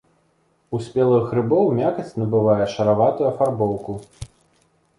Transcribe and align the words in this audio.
У 0.77 0.79
спелых 0.85 1.23
грыбоў 1.33 1.65
мякаць 1.81 2.15
набывае 2.23 2.65
шараватую 2.75 3.27
афарбоўку. 3.33 3.91